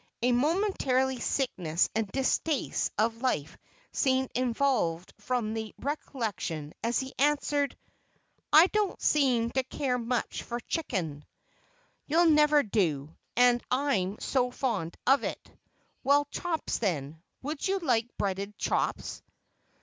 A 0.23 0.31
momentary 0.31 1.19
sickness 1.19 1.87
and 1.93 2.07
distaste 2.11 2.91
of 2.97 3.21
life 3.21 3.55
seemed 3.91 4.31
evolved 4.33 5.13
from 5.19 5.53
the 5.53 5.75
recollection 5.77 6.73
as 6.83 6.99
he 6.99 7.13
answered, 7.19 7.77
"I 8.51 8.65
don't 8.65 8.99
seem 8.99 9.51
to 9.51 9.61
care 9.61 9.99
much 9.99 10.41
for 10.41 10.59
chicken." 10.61 11.23
"You 12.07 12.27
never 12.27 12.63
do, 12.63 13.15
and 13.37 13.61
I 13.69 13.97
am 13.97 14.17
so 14.19 14.49
fond 14.49 14.97
of 15.05 15.23
it. 15.23 15.51
Well, 16.03 16.25
chops 16.31 16.79
then. 16.79 17.21
Would 17.43 17.67
you 17.67 17.77
like 17.77 18.07
breaded 18.17 18.57
chops?" 18.57 19.21